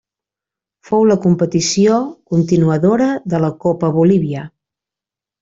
Fou 0.89 1.03
la 1.09 1.17
competició 1.25 1.99
continuadora 2.35 3.11
de 3.35 3.43
la 3.45 3.53
Copa 3.67 3.93
Bolívia. 4.01 4.49